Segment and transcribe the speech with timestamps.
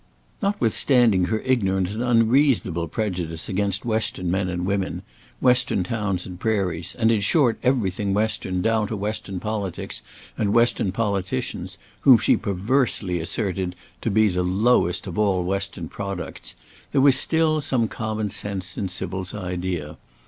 [0.41, 5.03] Notwithstanding her ignorant and unreasonable prejudice against western men and women,
[5.39, 10.01] western towns and prairies, and, in short, everything western, down to western politics
[10.39, 16.55] and western politicians, whom she perversely asserted to be tue lowest ot all western products,
[16.93, 19.97] there was still some common sense in Sybil's idea.